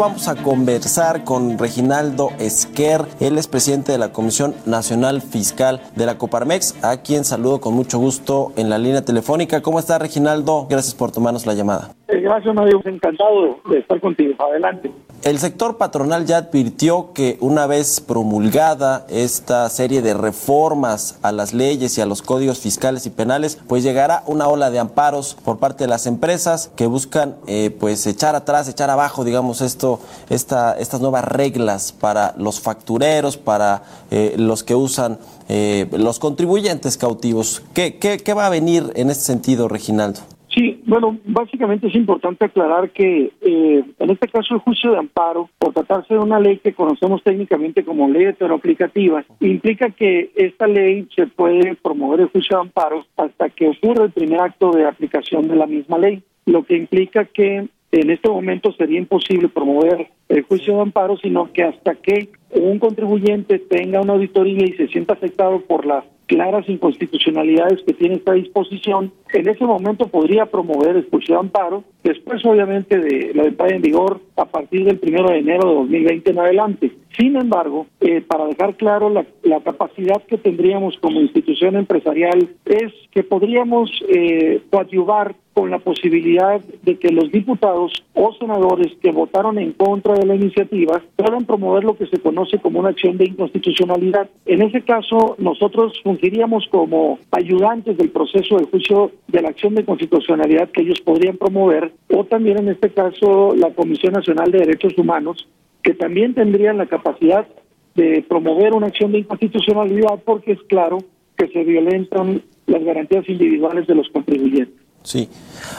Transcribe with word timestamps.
Vamos 0.00 0.28
a 0.28 0.34
conversar 0.34 1.24
con 1.24 1.58
Reginaldo 1.58 2.30
Esquer, 2.38 3.06
él 3.20 3.36
es 3.36 3.48
presidente 3.48 3.92
de 3.92 3.98
la 3.98 4.14
Comisión 4.14 4.54
Nacional 4.64 5.20
Fiscal 5.20 5.82
de 5.94 6.06
la 6.06 6.16
Coparmex, 6.16 6.76
a 6.80 7.02
quien 7.02 7.26
saludo 7.26 7.60
con 7.60 7.74
mucho 7.74 7.98
gusto 7.98 8.50
en 8.56 8.70
la 8.70 8.78
línea 8.78 9.04
telefónica. 9.04 9.60
¿Cómo 9.60 9.78
está 9.78 9.98
Reginaldo? 9.98 10.66
Gracias 10.70 10.94
por 10.94 11.12
tomarnos 11.12 11.44
la 11.44 11.52
llamada. 11.52 11.94
Gracias, 12.12 12.54
Mario. 12.54 12.80
Encantado 12.84 13.60
de 13.68 13.78
estar 13.78 14.00
contigo. 14.00 14.34
Adelante. 14.38 14.90
El 15.22 15.38
sector 15.38 15.76
patronal 15.76 16.24
ya 16.24 16.38
advirtió 16.38 17.12
que 17.12 17.36
una 17.40 17.66
vez 17.66 18.00
promulgada 18.00 19.04
esta 19.10 19.68
serie 19.68 20.00
de 20.00 20.14
reformas 20.14 21.18
a 21.20 21.30
las 21.30 21.52
leyes 21.52 21.98
y 21.98 22.00
a 22.00 22.06
los 22.06 22.22
códigos 22.22 22.60
fiscales 22.60 23.04
y 23.04 23.10
penales, 23.10 23.60
pues 23.68 23.82
llegará 23.82 24.22
una 24.26 24.48
ola 24.48 24.70
de 24.70 24.78
amparos 24.78 25.36
por 25.44 25.58
parte 25.58 25.84
de 25.84 25.88
las 25.88 26.06
empresas 26.06 26.72
que 26.74 26.86
buscan 26.86 27.36
eh, 27.46 27.70
pues 27.78 28.06
echar 28.06 28.34
atrás, 28.34 28.66
echar 28.66 28.88
abajo, 28.88 29.22
digamos, 29.22 29.60
esto, 29.60 30.00
esta, 30.30 30.72
estas 30.78 31.02
nuevas 31.02 31.26
reglas 31.26 31.92
para 31.92 32.34
los 32.38 32.58
factureros, 32.60 33.36
para 33.36 33.82
eh, 34.10 34.36
los 34.38 34.64
que 34.64 34.74
usan 34.74 35.18
eh, 35.50 35.86
los 35.92 36.18
contribuyentes 36.18 36.96
cautivos. 36.96 37.62
¿Qué, 37.74 37.98
qué, 37.98 38.16
¿Qué 38.16 38.32
va 38.32 38.46
a 38.46 38.50
venir 38.50 38.90
en 38.94 39.10
este 39.10 39.24
sentido, 39.24 39.68
Reginaldo? 39.68 40.20
Sí, 40.54 40.82
bueno, 40.84 41.16
básicamente 41.24 41.86
es 41.86 41.94
importante 41.94 42.44
aclarar 42.44 42.90
que 42.90 43.30
eh, 43.40 43.84
en 43.98 44.10
este 44.10 44.26
caso 44.26 44.54
el 44.54 44.60
juicio 44.60 44.90
de 44.90 44.98
amparo, 44.98 45.48
por 45.58 45.72
tratarse 45.72 46.14
de 46.14 46.20
una 46.20 46.40
ley 46.40 46.58
que 46.58 46.74
conocemos 46.74 47.22
técnicamente 47.22 47.84
como 47.84 48.08
ley 48.08 48.24
heteroaplicativa, 48.24 49.24
implica 49.38 49.90
que 49.90 50.32
esta 50.34 50.66
ley 50.66 51.06
se 51.14 51.28
puede 51.28 51.76
promover 51.76 52.20
el 52.20 52.28
juicio 52.30 52.56
de 52.56 52.62
amparo 52.62 53.06
hasta 53.16 53.48
que 53.50 53.68
ocurra 53.68 54.04
el 54.04 54.10
primer 54.10 54.40
acto 54.40 54.72
de 54.72 54.86
aplicación 54.86 55.46
de 55.46 55.54
la 55.54 55.66
misma 55.66 55.98
ley, 55.98 56.22
lo 56.46 56.64
que 56.64 56.76
implica 56.76 57.26
que 57.26 57.68
en 57.92 58.10
este 58.10 58.28
momento 58.28 58.72
sería 58.72 58.98
imposible 58.98 59.48
promover 59.48 60.08
el 60.28 60.42
juicio 60.42 60.76
de 60.76 60.82
amparo, 60.82 61.16
sino 61.16 61.52
que 61.52 61.64
hasta 61.64 61.94
que 61.94 62.28
un 62.52 62.78
contribuyente 62.78 63.58
tenga 63.58 64.00
una 64.00 64.14
auditoría 64.14 64.64
y 64.64 64.72
se 64.72 64.88
sienta 64.88 65.14
afectado 65.14 65.60
por 65.60 65.86
la 65.86 66.04
claras 66.30 66.68
inconstitucionalidades 66.68 67.82
que 67.82 67.92
tiene 67.92 68.14
esta 68.14 68.34
disposición, 68.34 69.12
en 69.32 69.48
ese 69.48 69.64
momento 69.64 70.06
podría 70.06 70.46
promover 70.46 70.96
expulsión 70.96 71.38
de 71.38 71.40
amparo, 71.40 71.82
después 72.04 72.44
obviamente 72.46 73.00
de 73.00 73.34
la 73.34 73.46
entrada 73.46 73.74
en 73.74 73.82
vigor 73.82 74.20
a 74.36 74.44
partir 74.44 74.84
del 74.84 75.00
primero 75.00 75.28
de 75.28 75.38
enero 75.38 75.68
de 75.68 75.74
2020 75.74 76.30
en 76.30 76.38
adelante. 76.38 76.92
Sin 77.18 77.34
embargo, 77.34 77.88
eh, 78.00 78.20
para 78.20 78.46
dejar 78.46 78.76
claro 78.76 79.10
la, 79.10 79.24
capacidad 79.64 80.22
que 80.28 80.38
tendríamos 80.38 80.96
como 80.98 81.20
institución 81.20 81.74
empresarial 81.74 82.48
es 82.64 82.92
que 83.10 83.24
podríamos 83.24 83.90
eh, 84.08 84.62
coadyuvar 84.70 85.34
con 85.52 85.70
la 85.70 85.78
posibilidad 85.78 86.60
de 86.82 86.98
que 86.98 87.10
los 87.10 87.30
diputados 87.32 87.92
o 88.14 88.32
senadores 88.34 88.92
que 89.02 89.10
votaron 89.10 89.58
en 89.58 89.72
contra 89.72 90.14
de 90.14 90.24
la 90.24 90.34
iniciativa 90.34 91.02
puedan 91.16 91.44
promover 91.44 91.84
lo 91.84 91.96
que 91.96 92.06
se 92.06 92.18
conoce 92.18 92.58
como 92.58 92.80
una 92.80 92.90
acción 92.90 93.16
de 93.16 93.26
inconstitucionalidad. 93.26 94.30
En 94.46 94.62
ese 94.62 94.82
caso, 94.82 95.34
nosotros 95.38 96.00
fungiríamos 96.04 96.66
como 96.70 97.18
ayudantes 97.32 97.96
del 97.96 98.10
proceso 98.10 98.58
de 98.58 98.66
juicio 98.66 99.10
de 99.28 99.42
la 99.42 99.48
acción 99.48 99.74
de 99.74 99.84
constitucionalidad 99.84 100.70
que 100.70 100.82
ellos 100.82 101.00
podrían 101.00 101.36
promover, 101.36 101.92
o 102.14 102.24
también 102.24 102.58
en 102.58 102.68
este 102.68 102.90
caso 102.90 103.54
la 103.54 103.70
Comisión 103.70 104.12
Nacional 104.12 104.50
de 104.52 104.60
Derechos 104.60 104.96
Humanos, 104.96 105.48
que 105.82 105.94
también 105.94 106.34
tendrían 106.34 106.78
la 106.78 106.86
capacidad 106.86 107.46
de 107.94 108.24
promover 108.28 108.72
una 108.72 108.86
acción 108.86 109.12
de 109.12 109.18
inconstitucionalidad 109.18 110.22
porque 110.24 110.52
es 110.52 110.62
claro 110.68 110.98
que 111.36 111.48
se 111.48 111.64
violentan 111.64 112.42
las 112.66 112.84
garantías 112.84 113.28
individuales 113.28 113.86
de 113.86 113.94
los 113.94 114.08
contribuyentes. 114.10 114.79
Sí. 115.02 115.30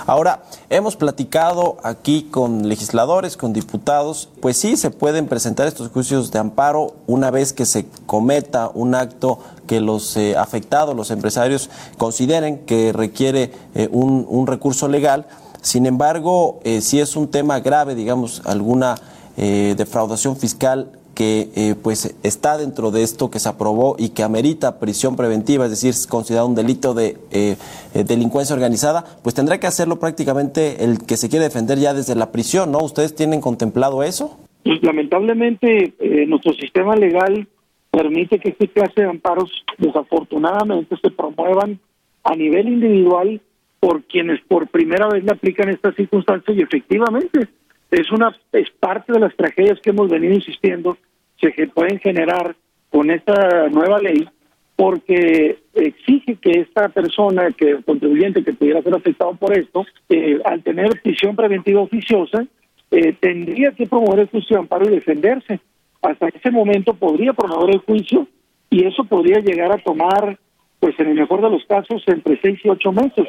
Ahora, 0.07 0.43
hemos 0.69 0.95
platicado 0.95 1.77
aquí 1.83 2.23
con 2.23 2.67
legisladores, 2.67 3.37
con 3.37 3.53
diputados, 3.53 4.29
pues 4.41 4.57
sí, 4.57 4.77
se 4.77 4.89
pueden 4.89 5.27
presentar 5.27 5.67
estos 5.67 5.89
juicios 5.89 6.31
de 6.31 6.39
amparo 6.39 6.95
una 7.05 7.29
vez 7.29 7.53
que 7.53 7.67
se 7.67 7.85
cometa 8.07 8.71
un 8.73 8.95
acto 8.95 9.39
que 9.67 9.79
los 9.79 10.17
eh, 10.17 10.35
afectados, 10.35 10.95
los 10.95 11.11
empresarios, 11.11 11.69
consideren 11.97 12.65
que 12.65 12.93
requiere 12.93 13.51
eh, 13.75 13.89
un, 13.91 14.47
recurso 14.47 14.87
legal. 14.87 15.27
Sin 15.61 15.85
embargo, 15.85 16.59
eh, 16.63 16.81
si 16.81 16.99
es 16.99 17.15
un 17.15 17.29
tema 17.29 17.59
grave, 17.59 17.95
digamos, 17.95 18.41
alguna 18.45 18.95
defraudación 19.37 20.35
fiscal 20.35 20.91
que 21.15 21.49
eh, 21.55 21.75
pues 21.81 22.17
está 22.23 22.57
dentro 22.57 22.91
de 22.91 23.03
esto 23.03 23.29
que 23.29 23.39
se 23.39 23.49
aprobó 23.49 23.95
y 23.97 24.09
que 24.09 24.23
amerita 24.23 24.79
prisión 24.79 25.15
preventiva, 25.15 25.65
es 25.65 25.71
decir, 25.71 25.89
es 25.89 26.07
considerado 26.07 26.47
un 26.47 26.55
delito 26.55 26.93
de 26.93 27.17
eh, 27.31 27.55
eh, 27.93 28.03
delincuencia 28.03 28.55
organizada, 28.55 29.03
pues 29.23 29.35
tendrá 29.35 29.59
que 29.59 29.67
hacerlo 29.67 29.99
prácticamente 29.99 30.83
el 30.83 30.99
que 31.05 31.17
se 31.17 31.29
quiere 31.29 31.45
defender 31.45 31.77
ya 31.79 31.93
desde 31.93 32.15
la 32.15 32.31
prisión, 32.31 32.71
¿no? 32.71 32.79
¿Ustedes 32.79 33.15
tienen 33.15 33.41
contemplado 33.41 34.03
eso? 34.03 34.37
Pues 34.63 34.81
lamentablemente 34.83 35.93
nuestro 36.27 36.53
sistema 36.53 36.95
legal 36.95 37.47
permite 37.89 38.39
que 38.39 38.49
este 38.49 38.67
clase 38.67 39.01
de 39.01 39.09
amparos 39.09 39.51
desafortunadamente 39.77 40.95
se 41.01 41.09
promuevan 41.09 41.79
a 42.23 42.35
nivel 42.35 42.67
individual 42.67 43.41
por 43.79 44.03
quienes 44.03 44.39
por 44.47 44.67
primera 44.67 45.07
vez 45.09 45.23
le 45.23 45.31
aplican 45.31 45.69
estas 45.69 45.95
circunstancias 45.95 46.55
y 46.55 46.61
efectivamente 46.61 47.47
es 47.91 48.11
una 48.11 48.35
es 48.53 48.69
parte 48.79 49.13
de 49.13 49.19
las 49.19 49.35
tragedias 49.35 49.79
que 49.81 49.91
hemos 49.91 50.09
venido 50.09 50.33
insistiendo 50.33 50.97
se 51.39 51.67
pueden 51.67 51.99
generar 51.99 52.55
con 52.89 53.09
esta 53.09 53.67
nueva 53.69 53.99
ley 53.99 54.27
porque 54.75 55.59
exige 55.75 56.37
que 56.37 56.61
esta 56.61 56.89
persona, 56.89 57.51
que 57.51 57.83
contribuyente 57.83 58.43
que 58.43 58.53
pudiera 58.53 58.81
ser 58.81 58.95
afectado 58.95 59.35
por 59.35 59.55
esto, 59.57 59.85
eh, 60.09 60.39
al 60.43 60.63
tener 60.63 60.99
prisión 61.01 61.35
preventiva 61.35 61.81
oficiosa, 61.81 62.45
eh, 62.89 63.13
tendría 63.19 63.71
que 63.73 63.85
promover 63.85 64.21
el 64.21 64.29
juicio 64.29 64.55
de 64.55 64.61
amparo 64.61 64.87
y 64.87 64.95
defenderse. 64.95 65.59
Hasta 66.01 66.29
ese 66.29 66.49
momento 66.49 66.93
podría 66.95 67.33
promover 67.33 67.75
el 67.75 67.81
juicio 67.81 68.27
y 68.71 68.85
eso 68.85 69.03
podría 69.03 69.39
llegar 69.39 69.71
a 69.71 69.77
tomar 69.77 70.39
pues 70.81 70.99
en 70.99 71.09
el 71.09 71.15
mejor 71.15 71.41
de 71.41 71.51
los 71.51 71.63
casos 71.65 72.03
entre 72.07 72.41
seis 72.41 72.59
y 72.63 72.69
ocho 72.69 72.91
meses, 72.91 73.27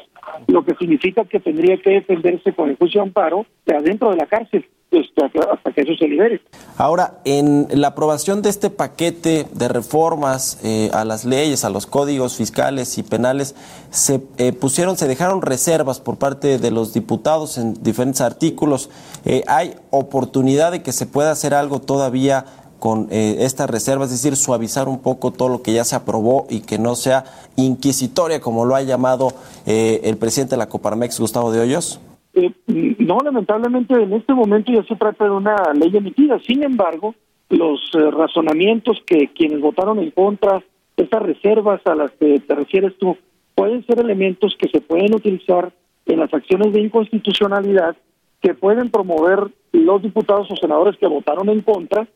lo 0.49 0.65
que 0.65 0.75
significa 0.77 1.25
que 1.27 1.39
tendría 1.39 1.77
que 1.77 1.91
defenderse 1.91 2.53
con 2.55 2.71
el 2.71 2.77
juicio 2.77 3.03
de 3.03 3.09
amparo 3.09 3.47
de 3.67 3.77
adentro 3.77 4.11
de 4.11 4.17
la 4.17 4.27
cárcel 4.27 4.67
pues, 4.93 5.07
hasta 5.51 5.73
que 5.73 5.81
eso 5.81 5.93
se 5.99 6.07
libere. 6.07 6.43
Ahora, 6.77 7.21
en 7.25 7.67
la 7.73 7.89
aprobación 7.89 8.43
de 8.43 8.51
este 8.51 8.69
paquete 8.69 9.47
de 9.53 9.69
reformas 9.69 10.61
eh, 10.65 10.91
a 10.93 11.05
las 11.05 11.25
leyes, 11.25 11.65
a 11.65 11.71
los 11.71 11.87
códigos 11.87 12.37
fiscales 12.37 12.99
y 12.99 13.03
penales, 13.03 13.55
se 13.91 14.21
eh, 14.37 14.53
pusieron, 14.53 14.99
se 14.99 15.09
dejaron 15.09 15.41
reservas 15.41 16.01
por 16.01 16.19
parte 16.19 16.59
de 16.59 16.71
los 16.71 16.93
diputados 16.93 17.57
en 17.57 17.75
diferentes 17.83 18.21
artículos. 18.21 18.91
Eh, 19.25 19.45
¿Hay 19.47 19.75
oportunidad 19.91 20.73
de 20.73 20.83
que 20.83 20.93
se 20.93 21.07
pueda 21.07 21.31
hacer 21.31 21.55
algo 21.55 21.81
todavía 21.81 22.45
con 22.83 23.07
eh, 23.13 23.37
estas 23.39 23.71
reservas, 23.71 24.13
es 24.13 24.21
decir, 24.21 24.37
suavizar 24.37 24.89
un 24.89 25.01
poco 25.01 25.31
todo 25.31 25.49
lo 25.49 25.63
que 25.63 25.73
ya 25.73 25.85
se 25.85 25.95
aprobó 25.95 26.49
y 26.51 26.63
que 26.63 26.81
no 26.81 26.97
sea 26.97 27.23
inquisitoria, 27.57 28.41
como 28.41 28.65
lo 28.65 28.75
ha 28.75 28.83
llamado 28.83 29.29
eh, 29.69 30.01
el 30.03 30.17
presidente 30.17 30.57
de 30.57 30.59
la 30.59 30.69
Coparmex, 30.69 31.21
Gustavo 31.21 31.53
de 31.53 31.61
Hoyos? 31.61 32.01
Eh, 32.35 32.51
no, 32.67 33.21
lamentablemente 33.21 33.95
en 33.95 34.13
este 34.15 34.35
momento 34.35 34.73
ya 34.73 34.83
se 34.83 34.97
trata 34.97 35.27
de 35.27 35.31
una 35.31 35.55
ley 35.75 35.97
emitida. 35.97 36.41
Sin 36.41 36.65
embargo, 36.65 37.15
los 37.51 37.79
razonamientos 37.93 39.01
que 39.07 39.29
quienes 39.33 39.61
votaron 39.61 40.01
en 40.01 40.11
contra, 40.11 40.61
estas 40.97 41.23
reservas 41.23 41.81
a 41.87 41.95
las 41.95 42.11
que 42.19 42.41
te 42.41 42.53
refieres 42.53 42.99
tú, 42.99 43.17
pueden 43.55 43.87
ser 43.87 44.01
elementos 44.01 44.57
que 44.59 44.69
se 44.69 44.81
pueden 44.81 45.15
utilizar 45.15 45.73
en 46.07 46.19
las 46.19 46.35
acciones 46.35 46.73
de 46.73 46.81
inconstitucionalidad 46.81 47.95
que 48.41 48.55
pueden 48.55 48.91
promover 48.91 49.53
los 49.71 50.03
diputados 50.03 50.49
o 50.51 50.57
senadores 50.57 50.99
que 50.99 51.07
votaron 51.07 51.49
en 51.49 51.61
contra 51.61 52.09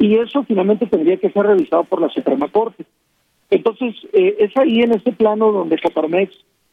y 0.00 0.16
eso 0.16 0.42
finalmente 0.44 0.86
tendría 0.86 1.18
que 1.18 1.30
ser 1.30 1.44
revisado 1.44 1.84
por 1.84 2.00
la 2.00 2.08
Suprema 2.08 2.48
Corte. 2.48 2.86
Entonces, 3.50 3.94
eh, 4.14 4.36
es 4.38 4.56
ahí 4.56 4.80
en 4.80 4.92
ese 4.92 5.12
plano 5.12 5.52
donde 5.52 5.78
Caparmex 5.78 6.32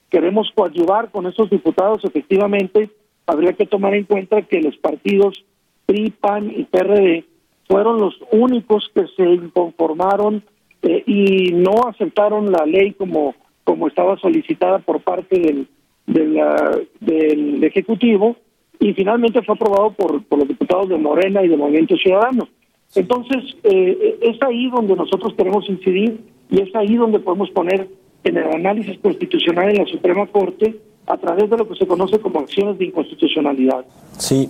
queremos 0.09 0.49
coadyuvar 0.55 1.11
con 1.11 1.27
esos 1.27 1.49
diputados, 1.49 2.03
efectivamente, 2.05 2.89
habría 3.25 3.51
que 3.51 3.65
tomar 3.65 3.93
en 3.95 4.05
cuenta 4.05 4.43
que 4.43 4.61
los 4.61 4.77
partidos 4.77 5.43
PRI, 5.85 6.11
PAN 6.11 6.53
y 6.55 6.63
PRD 6.63 7.25
fueron 7.67 7.99
los 7.99 8.17
únicos 8.31 8.89
que 8.95 9.05
se 9.17 9.23
inconformaron 9.23 10.41
eh, 10.83 11.03
y 11.05 11.51
no 11.51 11.89
aceptaron 11.89 12.49
la 12.49 12.65
ley 12.65 12.93
como, 12.93 13.35
como 13.65 13.89
estaba 13.89 14.17
solicitada 14.17 14.79
por 14.79 15.01
parte 15.01 15.37
del, 15.37 15.67
del 16.05 17.61
Ejecutivo 17.61 18.37
y 18.79 18.93
finalmente 18.93 19.41
fue 19.41 19.55
aprobado 19.55 19.91
por, 19.91 20.23
por 20.23 20.39
los 20.39 20.47
diputados 20.47 20.87
de 20.87 20.97
Morena 20.97 21.43
y 21.43 21.49
de 21.49 21.57
Movimiento 21.57 21.97
Ciudadano. 21.97 22.47
Entonces, 22.95 23.55
eh, 23.63 24.19
es 24.21 24.41
ahí 24.41 24.69
donde 24.69 24.95
nosotros 24.95 25.33
queremos 25.37 25.67
incidir 25.69 26.21
y 26.49 26.61
es 26.61 26.73
ahí 26.75 26.95
donde 26.95 27.19
podemos 27.19 27.49
poner 27.51 27.87
en 28.23 28.37
el 28.37 28.47
análisis 28.53 28.97
constitucional 28.99 29.69
en 29.69 29.83
la 29.83 29.85
Suprema 29.85 30.25
Corte 30.27 30.79
a 31.05 31.17
través 31.17 31.49
de 31.49 31.57
lo 31.57 31.67
que 31.67 31.75
se 31.75 31.87
conoce 31.87 32.19
como 32.19 32.39
acciones 32.39 32.77
de 32.77 32.85
inconstitucionalidad. 32.85 33.85
Sí. 34.17 34.49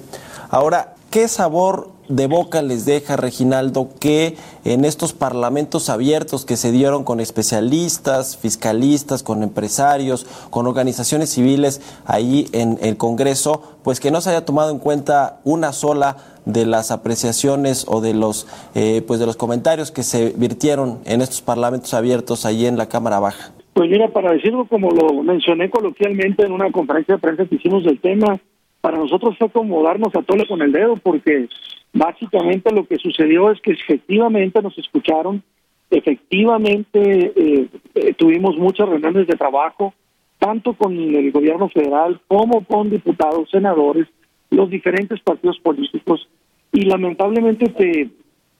Ahora, 0.49 0.95
¿qué 1.11 1.27
sabor 1.27 1.89
de 2.09 2.27
boca 2.27 2.61
les 2.61 2.85
deja, 2.85 3.15
Reginaldo, 3.15 3.89
que 3.99 4.35
en 4.65 4.85
estos 4.85 5.13
parlamentos 5.13 5.89
abiertos 5.89 6.45
que 6.45 6.55
se 6.55 6.71
dieron 6.71 7.03
con 7.03 7.19
especialistas, 7.19 8.37
fiscalistas, 8.37 9.23
con 9.23 9.43
empresarios, 9.43 10.25
con 10.49 10.67
organizaciones 10.67 11.29
civiles 11.29 11.81
ahí 12.05 12.47
en 12.53 12.77
el 12.81 12.97
Congreso, 12.97 13.61
pues 13.83 13.99
que 13.99 14.11
no 14.11 14.21
se 14.21 14.29
haya 14.29 14.45
tomado 14.45 14.71
en 14.71 14.79
cuenta 14.79 15.39
una 15.43 15.73
sola 15.73 16.17
de 16.45 16.65
las 16.65 16.91
apreciaciones 16.91 17.85
o 17.89 17.99
de 17.99 18.13
los 18.13 18.47
eh, 18.73 19.03
pues 19.05 19.19
de 19.19 19.25
los 19.25 19.35
comentarios 19.35 19.91
que 19.91 20.03
se 20.03 20.29
virtieron 20.29 20.99
en 21.05 21.21
estos 21.21 21.41
parlamentos 21.41 21.93
abiertos 21.93 22.45
ahí 22.45 22.65
en 22.65 22.77
la 22.77 22.87
Cámara 22.87 23.19
Baja? 23.19 23.51
Pues 23.73 23.89
mira, 23.89 24.07
para 24.07 24.31
decirlo 24.31 24.65
como 24.65 24.89
lo 24.91 25.21
mencioné 25.23 25.69
coloquialmente 25.69 26.45
en 26.45 26.51
una 26.51 26.71
conferencia 26.71 27.15
de 27.15 27.21
prensa 27.21 27.45
que 27.45 27.55
hicimos 27.55 27.83
del 27.83 27.99
tema, 27.99 28.39
para 28.81 28.97
nosotros 28.97 29.35
fue 29.37 29.49
como 29.49 29.83
darnos 29.83 30.15
a 30.15 30.21
tole 30.21 30.47
con 30.47 30.61
el 30.61 30.71
dedo, 30.71 30.95
porque 30.95 31.49
básicamente 31.97 32.71
lo 32.71 32.85
que 32.85 32.97
sucedió 32.97 33.51
es 33.51 33.59
que 33.61 33.71
efectivamente 33.71 34.61
nos 34.61 34.77
escucharon, 34.77 35.43
efectivamente 35.89 37.33
eh, 37.35 37.67
eh, 37.95 38.13
tuvimos 38.13 38.57
muchas 38.57 38.87
reuniones 38.87 39.27
de 39.27 39.35
trabajo, 39.35 39.93
tanto 40.37 40.73
con 40.73 40.93
el 40.93 41.31
gobierno 41.31 41.69
federal 41.69 42.19
como 42.27 42.63
con 42.63 42.89
diputados, 42.89 43.49
senadores, 43.49 44.07
los 44.51 44.69
diferentes 44.69 45.19
partidos 45.21 45.59
políticos, 45.59 46.27
y 46.71 46.81
lamentablemente 46.81 47.69
te, 47.69 48.09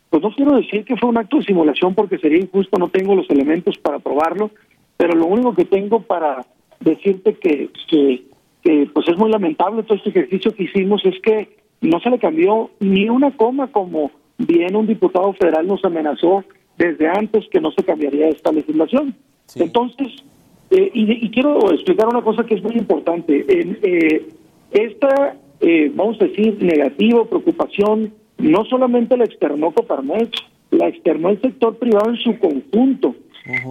pues 0.10 0.24
no 0.24 0.32
quiero 0.32 0.56
decir 0.56 0.84
que 0.84 0.98
fue 0.98 1.10
un 1.10 1.18
acto 1.18 1.38
de 1.38 1.44
simulación 1.44 1.94
porque 1.94 2.18
sería 2.18 2.40
injusto, 2.40 2.80
no 2.80 2.90
tengo 2.90 3.16
los 3.16 3.30
elementos 3.30 3.78
para 3.78 4.00
probarlo, 4.00 4.50
pero 4.98 5.16
lo 5.16 5.28
único 5.28 5.54
que 5.54 5.66
tengo 5.66 6.02
para 6.02 6.46
decirte 6.80 7.36
que, 7.36 7.70
que 7.88 8.90
pues 8.94 9.08
es 9.08 9.18
muy 9.18 9.30
lamentable 9.30 9.84
todo 9.84 9.98
este 9.98 10.10
ejercicio 10.10 10.54
que 10.56 10.64
hicimos 10.64 11.06
es 11.06 11.20
que 11.22 11.57
no 11.82 12.00
se 12.00 12.10
le 12.10 12.20
cambió 12.20 12.72
ni 12.80 13.10
una 13.10 13.32
coma 13.32 13.68
como 13.72 14.12
bien 14.38 14.76
un 14.76 14.88
diputado 14.88 15.34
federal 15.34 15.68
nos 15.68 15.84
amenazó 15.84 16.44
desde 16.78 17.08
antes 17.08 17.46
que 17.52 17.60
no 17.60 17.72
se 17.72 17.84
cambiaría 17.84 18.30
esta 18.30 18.52
legislación. 18.52 19.16
Entonces, 19.56 20.24
eh, 20.70 20.92
y, 20.94 21.30
quiero 21.32 21.72
explicar 21.72 22.08
una 22.08 22.22
cosa 22.22 22.46
que 22.46 22.56
es 22.56 22.64
muy 22.64 22.76
importante. 22.76 23.46
En, 23.48 23.80
eh, 23.82 24.28
esta, 24.72 25.38
eh, 25.62 25.92
vamos 25.94 26.22
a 26.22 26.26
decir, 26.26 26.62
negativa 26.62 27.26
preocupación, 27.26 28.14
no 28.38 28.66
solamente 28.66 29.18
la 29.18 29.24
externó 29.24 29.72
Coparmex, 29.72 30.30
la 30.72 30.90
externó 30.90 31.30
el 31.30 31.42
sector 31.42 31.78
privado 31.78 32.10
en 32.10 32.18
su 32.18 32.38
conjunto. 32.38 33.16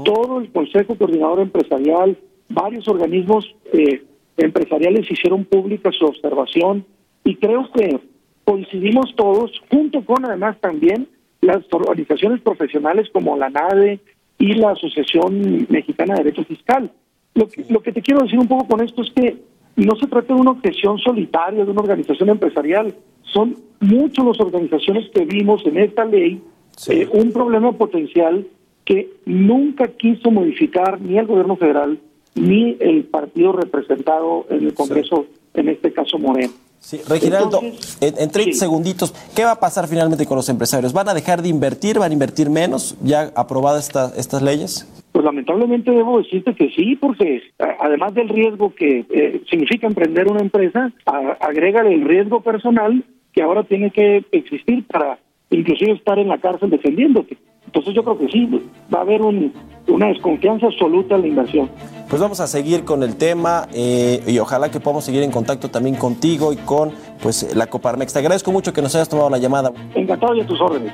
Todo 0.05 0.41
el 0.41 0.51
Consejo 0.51 0.97
Coordinador 0.97 1.41
Empresarial, 1.41 2.17
varios 2.49 2.89
organismos 2.89 3.55
eh, 3.75 4.03
empresariales 4.39 5.11
hicieron 5.11 5.45
pública 5.45 5.93
su 5.93 6.07
observación 6.07 6.87
y 7.27 7.35
creo 7.35 7.69
que 7.73 7.99
coincidimos 8.45 9.13
todos, 9.17 9.51
junto 9.69 10.05
con 10.05 10.25
además 10.25 10.57
también 10.61 11.09
las 11.41 11.65
organizaciones 11.73 12.41
profesionales 12.41 13.09
como 13.13 13.37
la 13.37 13.51
NADE 13.51 13.99
y 14.39 14.55
la 14.55 14.71
Asociación 14.71 15.67
Mexicana 15.69 16.15
de 16.15 16.23
Derecho 16.23 16.45
Fiscal. 16.45 16.93
Lo 17.35 17.49
que, 17.49 17.65
lo 17.69 17.83
que 17.83 17.93
te 17.93 18.01
quiero 18.01 18.23
decir 18.23 18.39
un 18.39 18.47
poco 18.47 18.69
con 18.69 18.81
esto 18.81 19.03
es 19.03 19.11
que 19.11 19.37
no 19.75 19.97
se 19.97 20.07
trata 20.07 20.35
de 20.35 20.41
una 20.41 20.53
objeción 20.53 20.99
solitaria 20.99 21.65
de 21.65 21.71
una 21.71 21.81
organización 21.81 22.29
empresarial, 22.29 22.95
son 23.23 23.57
muchas 23.81 24.25
las 24.25 24.41
organizaciones 24.41 25.11
que 25.11 25.25
vimos 25.25 25.67
en 25.67 25.79
esta 25.79 26.05
ley 26.05 26.41
eh, 26.89 27.09
un 27.13 27.33
problema 27.33 27.73
potencial 27.73 28.47
que 28.85 29.11
nunca 29.25 29.89
quiso 29.89 30.31
modificar 30.31 31.01
ni 31.01 31.19
el 31.19 31.27
gobierno 31.27 31.57
federal 31.57 31.99
ni 32.37 32.77
el 32.79 33.05
partido 33.05 33.51
representado 33.51 34.47
en 34.49 34.67
el 34.67 34.75
Congreso, 34.75 35.27
en 35.55 35.71
este 35.71 35.93
caso 35.93 36.19
Moreno. 36.19 36.53
Sí, 36.87 37.01
Reginaldo, 37.09 37.63
en, 38.01 38.31
30 38.31 38.53
segunditos, 38.53 39.13
¿qué 39.35 39.43
va 39.43 39.51
a 39.51 39.59
pasar 39.59 39.89
finalmente 39.89 40.25
con 40.25 40.37
los 40.37 40.49
empresarios? 40.49 40.93
¿Van 40.93 41.09
a 41.09 41.15
dejar 41.15 41.43
de 41.43 41.49
invertir? 41.49 41.99
¿Van 41.99 42.13
a 42.13 42.15
invertir 42.15 42.49
menos 42.49 42.97
ya 43.03 43.33
aprobadas 43.35 43.91
estas 44.17 44.41
leyes? 44.41 44.87
Pues 45.11 45.25
lamentablemente 45.25 45.91
debo 45.91 46.19
decirte 46.19 46.55
que 46.55 46.71
sí, 46.71 46.95
porque 46.95 47.43
además 47.81 48.15
del 48.15 48.29
riesgo 48.29 48.73
que 48.73 49.05
eh, 49.11 49.43
significa 49.51 49.89
emprender 49.89 50.31
una 50.31 50.43
empresa, 50.43 50.93
agrega 51.41 51.81
el 51.81 52.05
riesgo 52.05 52.41
personal 52.41 53.03
que 53.33 53.43
ahora 53.43 53.65
tiene 53.65 53.91
que 53.91 54.25
existir 54.31 54.87
para 54.87 55.19
inclusive 55.51 55.91
estar 55.91 56.21
en 56.21 56.29
la 56.29 56.39
cárcel 56.39 56.71
defendiéndote. 56.71 57.37
Entonces 57.65 57.95
yo 57.95 58.05
creo 58.05 58.19
que 58.19 58.29
sí, 58.29 58.49
va 58.95 59.01
a 59.01 59.03
haber 59.03 59.23
una 59.23 60.07
desconfianza 60.07 60.67
absoluta 60.67 61.17
en 61.17 61.23
la 61.23 61.27
inversión. 61.27 61.69
Pues 62.09 62.23
vamos 62.23 62.39
a 62.39 62.47
seguir 62.47 62.85
con 62.85 63.03
el 63.03 63.17
tema 63.17 63.67
eh, 63.73 64.23
y 64.27 64.39
ojalá 64.39 64.71
que 64.71 64.79
podamos 64.79 65.05
seguir 65.05 65.25
en 65.25 65.33
contacto 65.33 65.69
también 65.71 65.97
contigo 65.97 66.53
y 66.53 66.57
con 66.57 66.93
pues 67.21 67.55
la 67.57 67.67
Coparmex. 67.67 68.13
Te 68.13 68.21
agradezco 68.21 68.53
mucho 68.53 68.73
que 68.73 68.81
nos 68.81 68.95
hayas 68.95 69.09
tomado 69.09 69.29
la 69.29 69.39
llamada. 69.39 69.73
Encantado 69.95 70.35
y 70.35 70.41
a 70.41 70.47
tus 70.47 70.61
órdenes. 70.61 70.93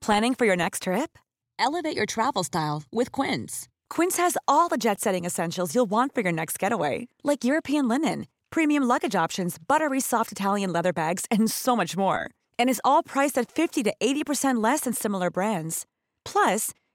Planning 0.00 0.34
for 0.34 0.46
your 0.46 0.56
next 0.56 0.82
trip? 0.82 1.18
Elevate 1.58 1.96
your 1.96 2.06
travel 2.06 2.42
style 2.42 2.82
with 2.90 3.10
Quince. 3.10 3.68
Quince 3.88 4.16
has 4.18 4.36
all 4.46 4.68
the 4.68 4.76
jet-setting 4.76 5.24
essentials 5.24 5.74
you'll 5.74 5.88
want 5.88 6.14
for 6.14 6.22
your 6.22 6.32
next 6.32 6.58
getaway, 6.58 7.08
like 7.22 7.44
European 7.44 7.88
linen, 7.88 8.26
premium 8.50 8.84
luggage 8.84 9.14
options, 9.14 9.56
buttery 9.58 10.00
soft 10.00 10.32
Italian 10.32 10.72
leather 10.72 10.92
bags, 10.92 11.24
and 11.30 11.50
so 11.50 11.74
much 11.76 11.96
more. 11.96 12.28
And 12.58 12.68
is 12.68 12.80
all 12.84 13.02
priced 13.02 13.38
at 13.38 13.50
50 13.50 13.82
to 13.84 13.94
80% 13.98 14.62
less 14.62 14.80
than 14.80 14.92
similar 14.92 15.30
brands. 15.30 15.86
Plus, 16.24 16.72